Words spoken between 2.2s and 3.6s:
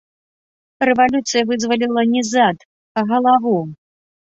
зад, а галаву.